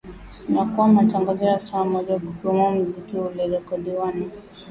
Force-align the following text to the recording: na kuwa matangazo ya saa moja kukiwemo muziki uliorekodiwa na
na 0.49 0.65
kuwa 0.65 0.87
matangazo 0.87 1.45
ya 1.45 1.59
saa 1.59 1.85
moja 1.85 2.19
kukiwemo 2.19 2.71
muziki 2.71 3.17
uliorekodiwa 3.17 4.11
na 4.11 4.25